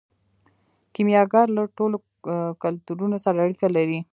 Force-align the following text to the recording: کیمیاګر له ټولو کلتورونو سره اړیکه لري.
کیمیاګر 0.93 1.45
له 1.57 1.63
ټولو 1.77 1.97
کلتورونو 2.63 3.17
سره 3.25 3.37
اړیکه 3.45 3.67
لري. 3.75 3.99